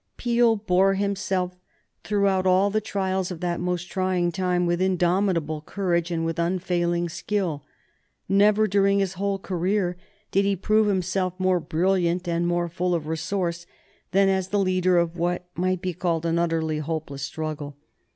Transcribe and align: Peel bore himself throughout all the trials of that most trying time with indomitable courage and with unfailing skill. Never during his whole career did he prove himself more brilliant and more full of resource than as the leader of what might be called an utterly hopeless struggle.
Peel 0.17 0.55
bore 0.55 0.95
himself 0.95 1.55
throughout 2.03 2.47
all 2.47 2.71
the 2.71 2.81
trials 2.81 3.29
of 3.29 3.39
that 3.39 3.59
most 3.59 3.83
trying 3.83 4.31
time 4.31 4.65
with 4.65 4.81
indomitable 4.81 5.61
courage 5.61 6.09
and 6.09 6.25
with 6.25 6.39
unfailing 6.39 7.07
skill. 7.07 7.63
Never 8.27 8.65
during 8.67 8.97
his 8.97 9.13
whole 9.13 9.37
career 9.37 9.97
did 10.31 10.43
he 10.43 10.55
prove 10.55 10.87
himself 10.87 11.39
more 11.39 11.59
brilliant 11.59 12.27
and 12.27 12.47
more 12.47 12.67
full 12.67 12.95
of 12.95 13.05
resource 13.05 13.67
than 14.09 14.27
as 14.27 14.47
the 14.47 14.57
leader 14.57 14.97
of 14.97 15.19
what 15.19 15.45
might 15.53 15.83
be 15.83 15.93
called 15.93 16.25
an 16.25 16.39
utterly 16.39 16.79
hopeless 16.79 17.21
struggle. 17.21 17.77